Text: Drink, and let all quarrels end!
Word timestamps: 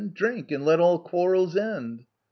Drink, 0.15 0.49
and 0.49 0.65
let 0.65 0.79
all 0.79 0.97
quarrels 0.97 1.55
end! 1.55 2.05